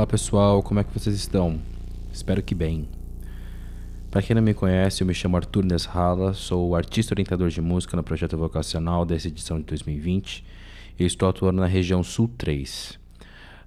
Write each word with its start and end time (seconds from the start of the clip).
Olá 0.00 0.06
pessoal, 0.06 0.62
como 0.62 0.80
é 0.80 0.82
que 0.82 0.98
vocês 0.98 1.14
estão? 1.14 1.60
Espero 2.10 2.42
que 2.42 2.54
bem. 2.54 2.88
Para 4.10 4.22
quem 4.22 4.34
não 4.34 4.40
me 4.40 4.54
conhece, 4.54 5.02
eu 5.02 5.06
me 5.06 5.12
chamo 5.12 5.36
Arthur 5.36 5.62
Nesrala, 5.62 6.32
sou 6.32 6.74
artista 6.74 7.12
orientador 7.12 7.50
de 7.50 7.60
música 7.60 7.98
no 7.98 8.02
projeto 8.02 8.34
vocacional 8.34 9.04
dessa 9.04 9.28
edição 9.28 9.58
de 9.58 9.66
2020 9.66 10.42
e 10.98 11.04
estou 11.04 11.28
atuando 11.28 11.60
na 11.60 11.66
região 11.66 12.02
Sul 12.02 12.30
3. 12.38 12.98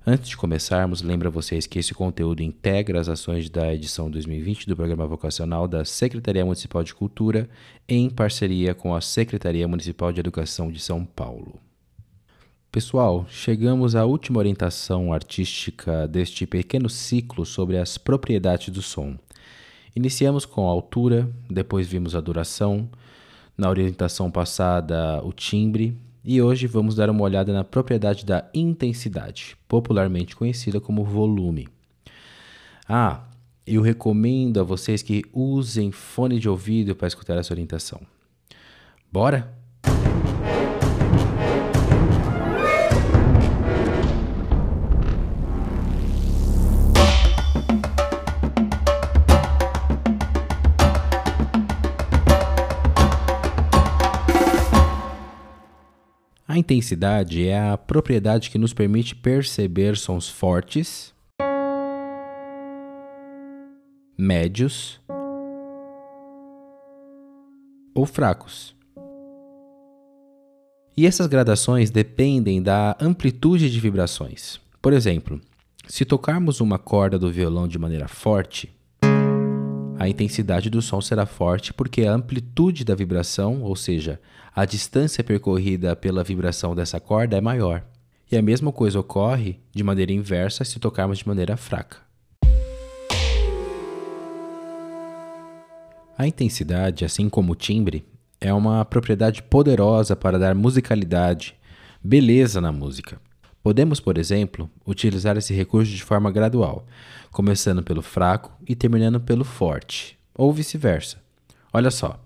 Antes 0.08 0.30
de 0.30 0.36
começarmos, 0.36 1.04
lembro 1.04 1.28
a 1.28 1.32
vocês 1.32 1.68
que 1.68 1.78
esse 1.78 1.94
conteúdo 1.94 2.42
integra 2.42 3.00
as 3.00 3.08
ações 3.08 3.48
da 3.48 3.72
edição 3.72 4.10
2020 4.10 4.66
do 4.66 4.76
Programa 4.76 5.06
Vocacional 5.06 5.68
da 5.68 5.86
Secretaria 5.86 6.44
Municipal 6.44 6.84
de 6.84 6.96
Cultura 6.96 7.48
em 7.88 8.10
parceria 8.10 8.74
com 8.74 8.96
a 8.96 9.02
Secretaria 9.02 9.68
Municipal 9.68 10.12
de 10.12 10.20
Educação 10.20 10.72
de 10.72 10.80
São 10.80 11.06
Paulo. 11.06 11.60
Pessoal, 12.74 13.28
chegamos 13.30 13.96
à 13.96 14.04
última 14.04 14.40
orientação 14.40 15.14
artística 15.14 16.08
deste 16.08 16.48
pequeno 16.48 16.90
ciclo 16.90 17.46
sobre 17.46 17.78
as 17.78 18.00
propriedades 18.00 18.70
do 18.70 18.82
som. 18.82 19.16
Iniciamos 19.96 20.44
com 20.44 20.68
a 20.68 20.72
altura, 20.72 21.30
depois 21.48 21.88
vimos 21.88 22.16
a 22.16 22.20
duração, 22.20 22.90
na 23.56 23.70
orientação 23.70 24.32
passada 24.32 25.22
o 25.24 25.32
timbre 25.32 25.96
e 26.24 26.42
hoje 26.42 26.66
vamos 26.66 26.96
dar 26.96 27.12
uma 27.12 27.22
olhada 27.22 27.54
na 27.54 27.64
propriedade 27.64 28.26
da 28.26 28.50
intensidade, 28.56 29.56
popularmente 29.68 30.36
conhecida 30.36 30.82
como 30.82 31.04
volume. 31.04 31.68
Ah, 32.90 33.22
eu 33.68 33.84
recomendo 33.84 34.60
a 34.60 34.64
vocês 34.64 35.04
que 35.04 35.24
usem 35.32 35.92
fone 35.92 36.40
de 36.40 36.50
ouvido 36.50 36.96
para 36.96 37.08
escutar 37.08 37.38
essa 37.38 37.54
orientação. 37.54 38.02
Bora? 39.12 39.62
A 56.54 56.58
intensidade 56.60 57.48
é 57.48 57.60
a 57.60 57.76
propriedade 57.76 58.52
que 58.52 58.60
nos 58.60 58.76
permite 58.76 59.16
perceber 59.16 59.98
sons 59.98 60.30
fortes, 60.30 61.12
médios 64.16 65.02
ou 67.96 68.06
fracos. 68.06 68.76
E 70.96 71.08
essas 71.08 71.26
gradações 71.26 71.90
dependem 71.90 72.62
da 72.62 72.96
amplitude 73.02 73.68
de 73.72 73.80
vibrações. 73.80 74.60
Por 74.80 74.94
exemplo, 74.94 75.42
se 75.88 76.06
tocarmos 76.06 76.62
uma 76.62 76.78
corda 76.78 77.18
do 77.18 77.32
violão 77.32 77.68
de 77.68 77.80
maneira 77.80 78.08
forte, 78.08 78.72
a 80.04 80.10
intensidade 80.10 80.70
do 80.70 80.82
som 80.82 81.00
será 81.00 81.26
forte 81.26 81.74
porque 81.74 82.06
a 82.06 82.14
amplitude 82.14 82.84
da 82.84 82.94
vibração, 82.94 83.64
ou 83.64 83.74
seja, 83.74 84.20
a 84.54 84.66
distância 84.66 85.24
percorrida 85.24 85.96
pela 85.96 86.26
vibração 86.26 86.76
dessa 86.76 87.00
corda 87.00 87.38
é 87.38 87.42
maior. 87.42 87.86
E 88.30 88.36
a 88.36 88.42
mesma 88.42 88.70
coisa 88.74 89.00
ocorre 89.00 89.62
de 89.74 89.82
maneira 89.82 90.12
inversa 90.12 90.66
se 90.66 90.78
tocarmos 90.78 91.20
de 91.20 91.28
maneira 91.28 91.56
fraca. 91.56 92.00
A 96.18 96.28
intensidade, 96.28 97.06
assim 97.06 97.30
como 97.30 97.54
o 97.54 97.56
timbre, 97.56 98.06
é 98.42 98.54
uma 98.54 98.84
propriedade 98.84 99.42
poderosa 99.42 100.18
para 100.18 100.38
dar 100.38 100.54
musicalidade, 100.54 101.56
beleza 102.04 102.60
na 102.60 102.74
música. 102.74 103.22
Podemos, 103.64 104.02
por 104.02 104.18
exemplo, 104.18 104.70
utilizar 104.86 105.38
esse 105.38 105.54
recurso 105.54 105.90
de 105.90 106.04
forma 106.04 106.30
gradual, 106.30 106.86
começando 107.32 107.82
pelo 107.82 108.02
fraco 108.02 108.52
e 108.68 108.76
terminando 108.76 109.22
pelo 109.22 109.46
forte, 109.46 110.20
ou 110.36 110.52
vice-versa. 110.52 111.24
Olha 111.72 111.90
só. 111.90 112.23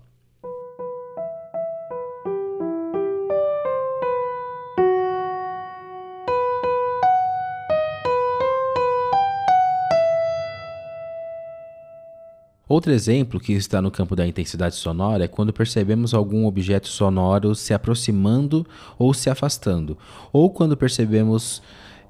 Outro 12.68 12.92
exemplo 12.92 13.40
que 13.40 13.54
está 13.54 13.80
no 13.80 13.90
campo 13.90 14.14
da 14.14 14.26
intensidade 14.26 14.74
sonora 14.74 15.24
é 15.24 15.28
quando 15.28 15.54
percebemos 15.54 16.12
algum 16.12 16.44
objeto 16.44 16.86
sonoro 16.86 17.54
se 17.54 17.72
aproximando 17.72 18.66
ou 18.98 19.14
se 19.14 19.30
afastando, 19.30 19.96
ou 20.30 20.50
quando 20.50 20.76
percebemos 20.76 21.62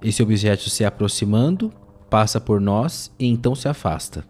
esse 0.03 0.21
objeto 0.21 0.69
se 0.69 0.85
aproximando, 0.85 1.73
passa 2.11 2.41
por 2.41 2.61
nós 2.61 3.13
e 3.19 3.27
então 3.27 3.55
se 3.55 3.69
afasta. 3.69 4.25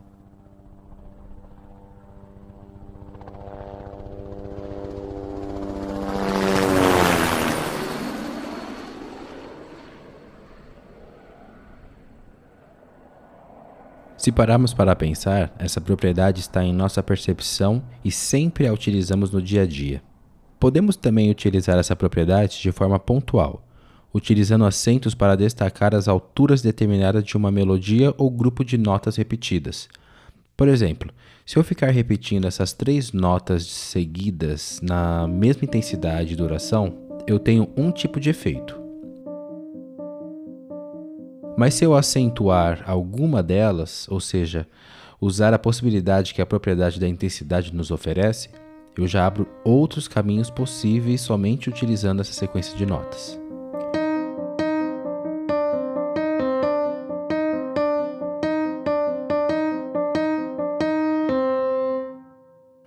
Se 14.29 14.33
pararmos 14.33 14.75
para 14.75 14.95
pensar, 14.95 15.57
essa 15.59 15.81
propriedade 15.81 16.41
está 16.41 16.63
em 16.63 16.71
nossa 16.71 17.03
percepção 17.03 17.83
e 18.05 18.11
sempre 18.11 18.67
a 18.67 18.73
utilizamos 18.75 19.31
no 19.31 19.41
dia 19.41 19.63
a 19.63 19.67
dia. 19.67 20.03
Podemos 20.61 20.97
também 20.97 21.31
utilizar 21.31 21.79
essa 21.79 21.97
propriedade 21.97 22.61
de 22.61 22.71
forma 22.71 22.99
pontual, 22.99 23.67
utilizando 24.13 24.67
acentos 24.67 25.15
para 25.15 25.35
destacar 25.35 25.95
as 25.95 26.09
alturas 26.09 26.61
determinadas 26.61 27.25
de 27.25 27.39
uma 27.39 27.51
melodia 27.51 28.15
ou 28.19 28.31
grupo 28.31 28.63
de 28.63 28.77
notas 28.77 29.17
repetidas. 29.17 29.89
Por 30.55 30.69
exemplo, 30.69 31.11
se 31.47 31.57
eu 31.57 31.65
ficar 31.65 31.89
repetindo 31.89 32.47
essas 32.47 32.75
três 32.75 33.13
notas 33.13 33.65
seguidas 33.65 34.79
na 34.83 35.27
mesma 35.27 35.65
intensidade 35.65 36.35
e 36.35 36.37
duração, 36.37 36.99
eu 37.27 37.39
tenho 37.39 37.67
um 37.75 37.91
tipo 37.91 38.21
de 38.21 38.29
efeito. 38.29 38.88
Mas 41.59 41.75
se 41.75 41.85
eu 41.85 41.97
acentuar 41.97 42.85
alguma 42.87 43.43
delas, 43.43 44.07
ou 44.09 44.21
seja, 44.21 44.65
usar 45.21 45.53
a 45.53 45.59
possibilidade 45.59 46.33
que 46.33 46.41
a 46.41 46.47
propriedade 46.47 47.01
da 47.01 47.09
intensidade 47.09 47.75
nos 47.75 47.91
oferece, 47.91 48.49
eu 48.97 49.09
já 49.09 49.27
abro 49.27 49.45
outros 49.65 50.07
caminhos 50.07 50.51
possíveis 50.51 51.21
somente 51.21 51.69
utilizando 51.69 52.21
essa 52.21 52.33
sequência 52.33 52.77
de 52.77 52.87
notas. 52.87 53.37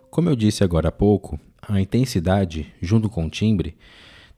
Como 0.10 0.30
eu 0.30 0.36
disse 0.38 0.64
agora 0.64 0.88
há 0.88 0.94
pouco, 0.94 1.38
a 1.62 1.82
intensidade, 1.82 2.74
junto 2.82 3.10
com 3.10 3.26
o 3.26 3.30
timbre, 3.30 3.76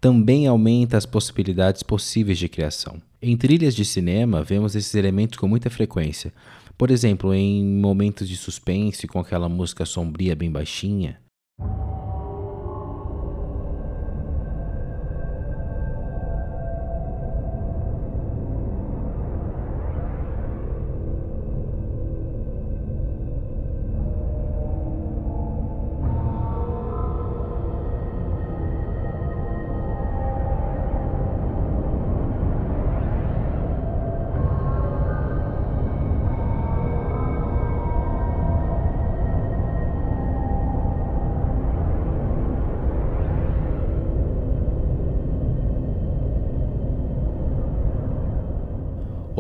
também 0.02 0.48
aumenta 0.48 0.98
as 0.98 1.06
possibilidades 1.06 1.84
possíveis 1.84 2.40
de 2.40 2.50
criação. 2.50 3.00
Em 3.26 3.38
trilhas 3.38 3.74
de 3.74 3.86
cinema, 3.86 4.44
vemos 4.44 4.76
esses 4.76 4.94
elementos 4.96 5.38
com 5.38 5.48
muita 5.48 5.70
frequência. 5.70 6.34
Por 6.78 6.92
exemplo, 6.92 7.34
em 7.34 7.64
momentos 7.64 8.28
de 8.28 8.36
suspense, 8.36 9.08
com 9.08 9.18
aquela 9.18 9.48
música 9.48 9.86
sombria 9.86 10.36
bem 10.36 10.52
baixinha, 10.52 11.22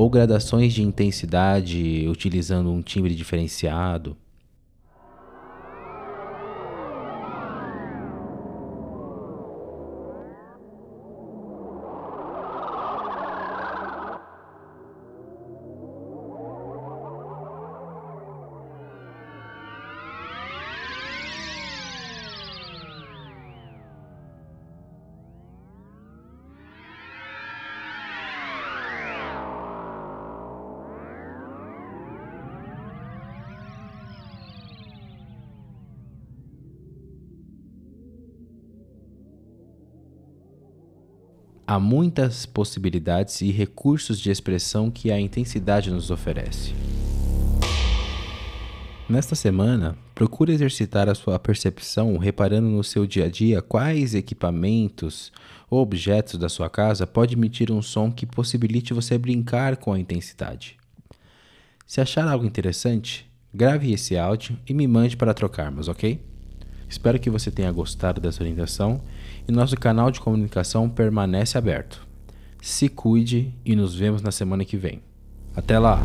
ou 0.03 0.09
gradações 0.09 0.73
de 0.73 0.83
intensidade 0.83 2.05
utilizando 2.09 2.69
um 2.69 2.81
timbre 2.81 3.15
diferenciado. 3.15 4.17
Há 41.73 41.79
muitas 41.79 42.45
possibilidades 42.45 43.41
e 43.41 43.49
recursos 43.49 44.19
de 44.19 44.29
expressão 44.29 44.91
que 44.91 45.11
a 45.11 45.19
intensidade 45.19 45.89
nos 45.89 46.11
oferece. 46.11 46.71
Nesta 49.09 49.33
semana, 49.33 49.97
procure 50.13 50.53
exercitar 50.53 51.09
a 51.09 51.15
sua 51.15 51.39
percepção 51.39 52.15
reparando 52.19 52.67
no 52.67 52.83
seu 52.83 53.07
dia 53.07 53.25
a 53.25 53.27
dia 53.27 53.59
quais 53.59 54.13
equipamentos 54.13 55.31
ou 55.67 55.81
objetos 55.81 56.37
da 56.37 56.47
sua 56.47 56.69
casa 56.69 57.07
podem 57.07 57.35
emitir 57.35 57.71
um 57.71 57.81
som 57.81 58.11
que 58.11 58.27
possibilite 58.27 58.93
você 58.93 59.17
brincar 59.17 59.77
com 59.77 59.93
a 59.93 59.99
intensidade. 59.99 60.77
Se 61.87 61.99
achar 61.99 62.27
algo 62.27 62.45
interessante, 62.45 63.27
grave 63.51 63.91
esse 63.91 64.15
áudio 64.15 64.55
e 64.69 64.75
me 64.75 64.85
mande 64.85 65.17
para 65.17 65.33
trocarmos, 65.33 65.87
ok? 65.87 66.21
Espero 66.87 67.19
que 67.19 67.31
você 67.31 67.49
tenha 67.49 67.71
gostado 67.71 68.21
dessa 68.21 68.43
orientação 68.43 69.01
e 69.47 69.51
nosso 69.51 69.75
canal 69.75 70.11
de 70.11 70.19
comunicação 70.19 70.89
permanece 70.89 71.57
aberto. 71.57 72.05
Se 72.61 72.87
cuide 72.87 73.53
e 73.65 73.75
nos 73.75 73.95
vemos 73.95 74.21
na 74.21 74.31
semana 74.31 74.63
que 74.63 74.77
vem. 74.77 75.01
Até 75.55 75.77
lá! 75.77 76.01